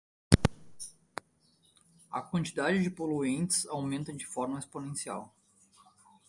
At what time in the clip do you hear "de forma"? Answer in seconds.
4.11-4.57